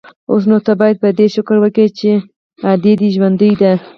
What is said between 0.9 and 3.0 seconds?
په دې شکر وکې چې ادې